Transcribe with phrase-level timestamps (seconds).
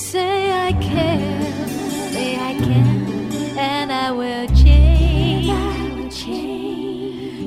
[0.00, 1.68] Say I can,
[2.12, 5.58] say I can, and I will change.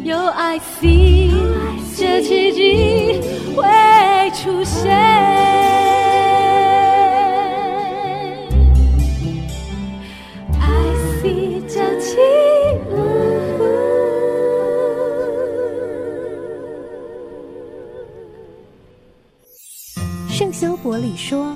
[0.03, 1.31] 有爱 feel，
[1.97, 3.21] 这奇迹
[3.55, 3.63] 会
[4.35, 4.91] 出现。
[20.29, 21.55] 圣修伯里说：“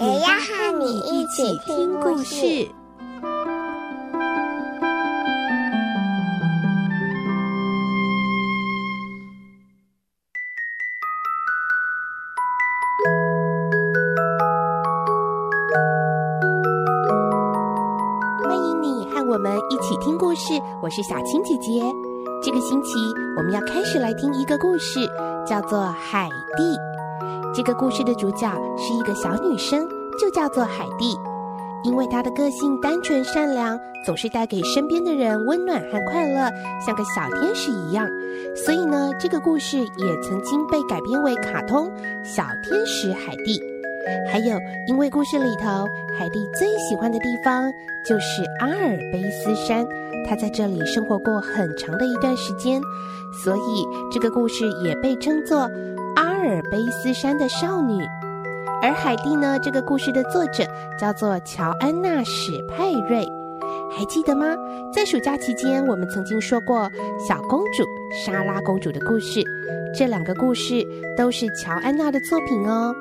[0.00, 2.68] 也要和你一起听故事。
[18.44, 21.82] 欢迎你和我们一起听故事，我是小青姐姐。
[22.40, 22.94] 这个星期
[23.36, 25.00] 我们要开始来听一个故事，
[25.44, 26.62] 叫做《海蒂》。
[27.58, 29.84] 这个故事的主角是一个小女生，
[30.16, 31.16] 就叫做海蒂。
[31.82, 36.48] 因为她的个性单纯善良，总是带给身边的人温暖和快乐，
[36.86, 38.08] 像个小天使一样。
[38.54, 41.88] 所以呢，这个故事也曾经被改编为卡通
[42.24, 43.58] 《小天使海蒂》。
[44.30, 45.84] 还有，因为故事里头
[46.16, 47.68] 海蒂最喜欢的地方
[48.06, 49.84] 就是阿尔卑斯山，
[50.24, 52.80] 她在这里生活过很长的一段时间，
[53.42, 55.68] 所以这个故事也被称作。
[56.38, 58.00] 阿尔卑斯山的少女，
[58.80, 59.58] 而海蒂呢？
[59.58, 60.64] 这个故事的作者
[60.96, 63.26] 叫做乔安娜·史派瑞，
[63.90, 64.54] 还记得吗？
[64.92, 67.84] 在暑假期间，我们曾经说过小公主
[68.24, 69.42] 莎拉公主的故事，
[69.92, 70.86] 这两个故事
[71.16, 72.94] 都是乔安娜的作品哦。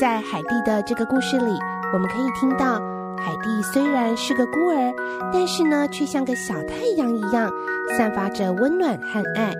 [0.00, 1.50] 在海蒂的这个故事里，
[1.92, 2.78] 我们可以听到
[3.18, 4.94] 海蒂虽然是个孤儿，
[5.32, 7.52] 但是呢，却像个小太阳一样，
[7.98, 9.52] 散发着温暖和爱。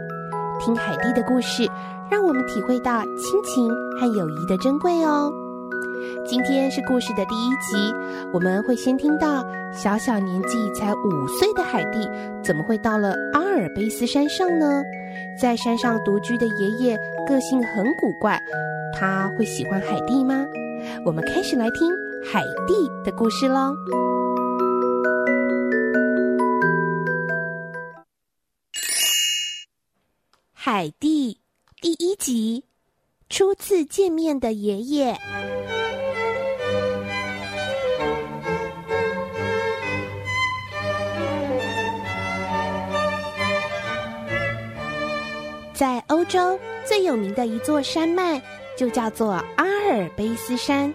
[0.59, 1.69] 听海蒂的故事。
[2.09, 3.69] 让我们体会到亲情
[3.99, 5.29] 和友谊的珍贵哦。
[6.25, 7.93] 今天是故事的第一集，
[8.33, 12.09] 我们会先听到小小年纪才五岁的海蒂
[12.45, 14.85] 怎么会到了阿尔卑斯山上呢？
[15.41, 16.97] 在山上独居的爷爷
[17.27, 18.41] 个性很古怪，
[18.95, 20.47] 他会喜欢海蒂吗？
[21.05, 21.93] 我们开始来听
[22.25, 23.75] 海蒂的故事喽。
[30.69, 31.39] 海蒂。
[31.81, 32.65] 第一集，
[33.31, 35.17] 初次见面的爷爷。
[45.73, 48.43] 在欧洲最有名的一座山脉，
[48.77, 50.93] 就叫做阿尔卑斯山。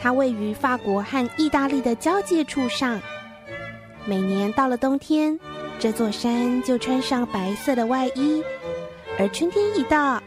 [0.00, 3.00] 它位于法国和意大利的交界处上。
[4.04, 5.38] 每年到了冬天，
[5.78, 8.42] 这座山就穿上白色的外衣。
[9.18, 10.22] 而春天一到，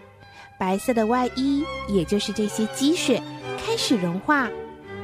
[0.59, 3.21] 白色的外衣，也就是这些积雪，
[3.57, 4.49] 开始融化，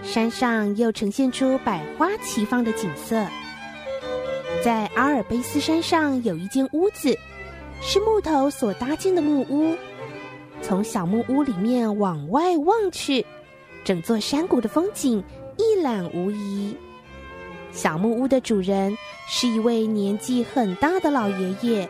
[0.04, 3.26] 山上又呈现出百花齐放的景色。
[4.64, 7.18] 在阿尔卑斯山上有一间屋子，
[7.82, 9.76] 是木头所搭建的木屋。
[10.62, 13.26] 从小木屋里面往外望去，
[13.84, 15.24] 整座山谷的风景
[15.58, 16.76] 一览无遗。
[17.72, 18.96] 小木屋的主人
[19.28, 21.90] 是一位年纪很大的老爷爷。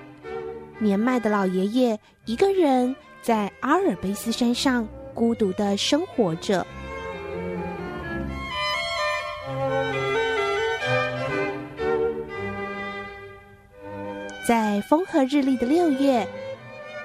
[0.79, 6.66] 年迈的老爷爷一个人在阿尔卑斯山上孤独的生活着。
[14.47, 16.28] 在风和日丽的六月，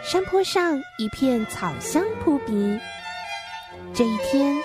[0.03, 2.79] 山坡上一片草香扑鼻。
[3.93, 4.57] 这一天，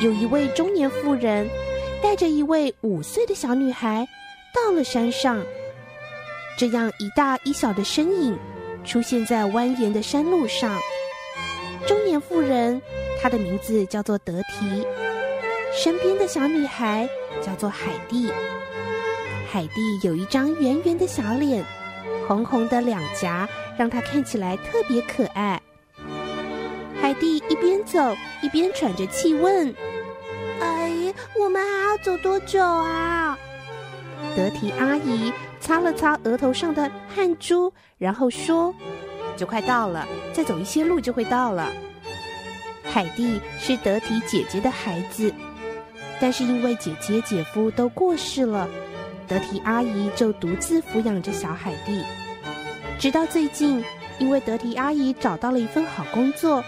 [0.00, 1.48] 有一位中年妇人
[2.00, 4.06] 带着一位五岁的小女孩
[4.54, 5.42] 到了山上。
[6.56, 8.38] 这样一大一小的身影
[8.84, 10.78] 出现在蜿蜒的山路上。
[11.86, 12.80] 中年妇人，
[13.20, 14.86] 她的名字叫做德提，
[15.74, 17.08] 身边的小女孩
[17.40, 18.30] 叫做海蒂。
[19.50, 21.64] 海蒂有一张圆圆的小脸，
[22.28, 25.60] 红红的两颊让她看起来特别可爱。
[27.00, 27.98] 海蒂一边走
[28.42, 29.74] 一边喘着气问
[30.60, 33.36] ：“阿姨，我们还要走多久啊？”
[34.36, 35.32] 德提阿姨。
[35.62, 38.74] 擦了擦额头上的汗珠，然后说
[39.38, 41.72] ：“就快到了，再走一些路就会到了。”
[42.84, 45.32] 海蒂是德提姐姐的孩子，
[46.20, 48.68] 但是因为姐姐、姐夫都过世了，
[49.28, 52.02] 德提阿姨就独自抚养着小海蒂。
[52.98, 53.82] 直到最近，
[54.18, 56.62] 因为德提阿姨找到了一份好工作，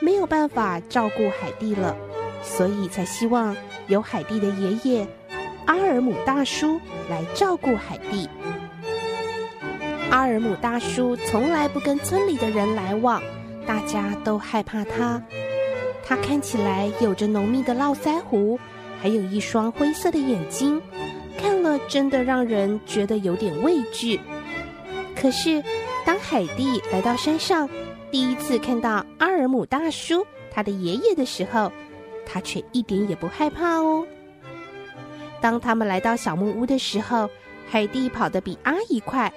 [0.00, 1.94] 没有办法照顾海蒂了，
[2.42, 3.54] 所以才希望
[3.88, 5.06] 由海蒂的爷爷
[5.66, 6.80] 阿尔姆大叔
[7.10, 8.28] 来照顾海蒂。
[10.10, 13.22] 阿尔姆大叔从来不跟村里的人来往，
[13.66, 15.22] 大家都害怕他。
[16.02, 18.58] 他看起来有着浓密的络腮胡，
[19.00, 20.80] 还有一双灰色的眼睛，
[21.38, 24.18] 看了真的让人觉得有点畏惧。
[25.14, 25.62] 可是，
[26.06, 27.68] 当海蒂来到山上，
[28.10, 31.70] 第一次看到阿尔姆大叔他的爷爷的时候，
[32.24, 34.06] 他却一点也不害怕哦。
[35.42, 37.28] 当他们来到小木屋的时候，
[37.68, 39.30] 海蒂跑得比阿姨快。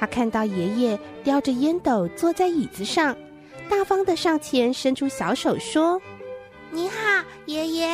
[0.00, 3.14] 他看到爷爷叼着烟斗坐在椅子上。
[3.68, 6.00] 大方的上前伸出小手说
[6.72, 6.94] ：“你好，
[7.44, 7.86] 爷爷。”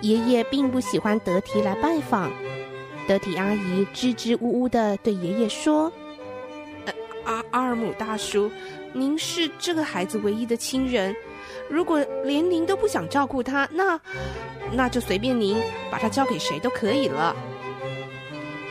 [0.00, 2.32] 爷爷并不喜欢德提来拜访。
[3.06, 5.92] 德提阿姨支支吾吾的对爷爷说
[6.86, 6.94] ：“呃，
[7.24, 8.50] 阿阿尔姆大叔，
[8.94, 11.14] 您是这个孩子唯一的亲人，
[11.68, 14.00] 如果连您都不想照顾他，那
[14.72, 17.36] 那就随便您把他交给谁都可以了。”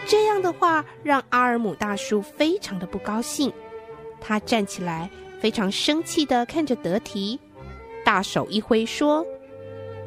[0.05, 3.51] 这样的话让阿尔姆大叔非常的不高兴，
[4.19, 5.09] 他站起来。
[5.41, 7.37] 非常生气地看着德提，
[8.05, 9.25] 大手一挥说：“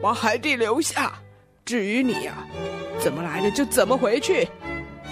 [0.00, 1.12] 把海蒂留下。
[1.62, 2.46] 至于你呀，
[2.98, 4.48] 怎么来的就怎么回去。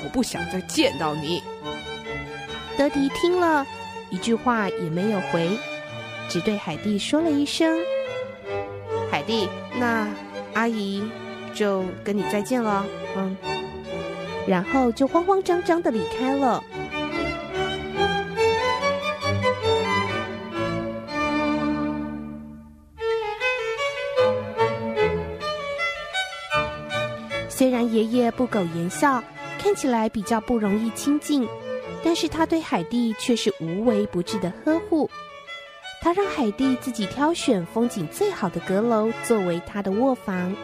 [0.03, 1.43] 我不想再见到你。”
[2.79, 3.67] 德迪听了
[4.09, 5.47] 一句话也没有回，
[6.31, 7.79] 只对海蒂说了一声
[9.13, 9.47] ：“海蒂，
[9.79, 10.09] 那
[10.55, 11.05] 阿姨
[11.53, 13.37] 就跟你再见了。”嗯，
[14.47, 16.63] 然后就慌慌张张的离开了。
[27.49, 29.23] 虽然爷爷不苟言笑，
[29.59, 31.49] 看起来比较不容易亲近，
[32.03, 35.09] 但是他对海蒂却是无微不至的呵护。
[36.03, 40.55] 他让海蒂自己挑选风景最好的阁楼作为他的卧房。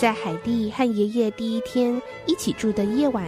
[0.00, 3.22] 在海蒂和爷爷第一天一起住的夜晚，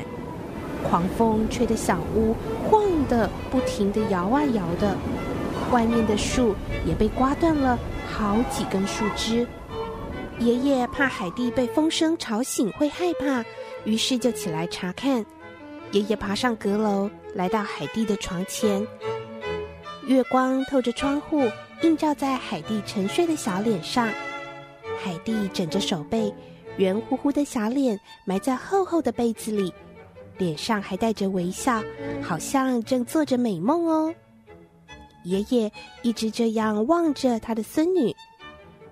[0.89, 2.35] 狂风吹得小屋
[2.65, 4.97] 晃得不停地摇啊摇的，
[5.71, 6.55] 外面的树
[6.87, 7.79] 也被刮断了
[8.11, 9.47] 好几根树枝。
[10.39, 13.45] 爷爷怕海蒂被风声吵醒会害怕，
[13.85, 15.27] 于是就起来查看。
[15.91, 18.87] 爷爷爬上阁楼，来到海蒂的床前。
[20.07, 21.47] 月光透着窗户，
[21.83, 24.09] 映照在海蒂沉睡的小脸上。
[25.05, 26.33] 海蒂枕着手背，
[26.77, 29.73] 圆乎乎的小脸埋在厚厚的被子里，
[30.39, 31.83] 脸上还带着微笑，
[32.23, 34.15] 好像正做着美梦哦。
[35.25, 35.71] 爷爷
[36.03, 38.15] 一直这样望着他的孙女。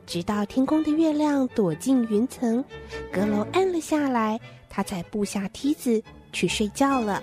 [0.06, 2.65] 直到天空的月亮躲进云层，
[3.12, 4.38] 阁楼暗了下来，
[4.69, 7.23] 他才步下梯子去睡觉了。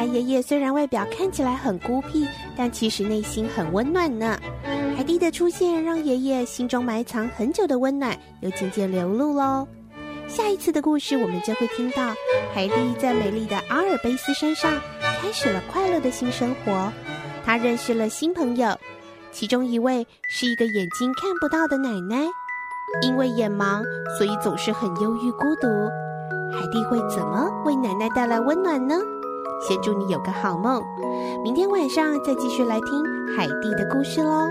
[0.00, 2.26] 来爷爷虽然外表看起来很孤僻，
[2.56, 4.40] 但其实内心很温暖呢。
[4.96, 9.68] 海蒂的出现让爷爷心中埋藏很久的温暖又渐渐流露喽。
[10.26, 12.14] 下一次的故事，我们就会听到
[12.54, 14.72] 海蒂在美丽的阿尔卑斯山上
[15.20, 16.90] 开始了快乐的新生活。
[17.44, 18.74] 她认识了新朋友，
[19.30, 22.26] 其中一位是一个眼睛看不到的奶奶。
[23.02, 23.82] 因为眼盲，
[24.16, 25.68] 所以总是很忧郁孤独。
[26.58, 28.98] 海蒂会怎么为奶奶带来温暖呢？
[29.60, 30.82] 先祝你有个好梦，
[31.42, 33.04] 明天晚上再继续来听
[33.36, 34.48] 海蒂的故事喽。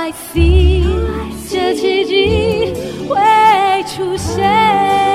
[0.00, 0.84] I see，
[1.50, 2.72] 这奇迹
[3.08, 5.07] 会出现。